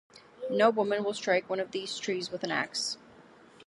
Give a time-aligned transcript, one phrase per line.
[0.49, 2.97] No woman will strike one of these trees with an axe.